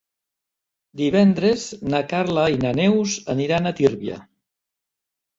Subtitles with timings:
[1.01, 4.17] Divendres na Carla i na Neus aniran a Tírvia.